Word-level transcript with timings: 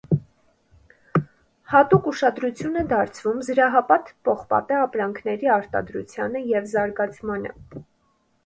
Հատուկ 1.73 2.07
ուշադրություն 2.11 2.79
է 2.83 2.85
դարձվում 2.93 3.43
զրահապատ 3.49 4.11
պողպատե 4.29 4.81
ապրանքների 4.87 5.53
արտադրությանը 5.59 6.43
և 6.55 6.71
զարգացմանը։ 6.73 7.55